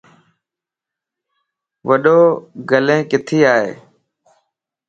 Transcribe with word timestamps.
وڏو 1.87 2.17
گيلن 2.69 2.99
ڪٿي 3.11 3.39
ائي؟ 3.53 3.69